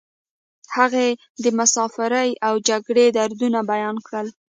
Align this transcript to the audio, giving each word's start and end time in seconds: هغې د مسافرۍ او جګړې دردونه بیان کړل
هغې 0.75 1.07
د 1.43 1.45
مسافرۍ 1.59 2.29
او 2.47 2.53
جګړې 2.69 3.05
دردونه 3.17 3.59
بیان 3.71 3.95
کړل 4.07 4.27